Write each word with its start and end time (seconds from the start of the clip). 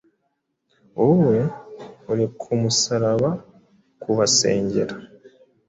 Wowe 0.97 1.37
uri 2.11 2.25
kumusaraba 2.39 3.29
kubasengera 4.01 4.95